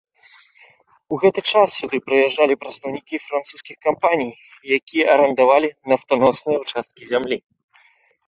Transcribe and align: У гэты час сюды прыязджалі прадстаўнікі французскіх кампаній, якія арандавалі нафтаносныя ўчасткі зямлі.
У 1.15 1.17
гэты 1.23 1.41
час 1.51 1.67
сюды 1.81 1.97
прыязджалі 2.07 2.55
прадстаўнікі 2.63 3.15
французскіх 3.27 3.77
кампаній, 3.87 4.33
якія 4.77 5.05
арандавалі 5.17 5.69
нафтаносныя 5.93 6.57
ўчасткі 6.65 7.03
зямлі. 7.11 7.37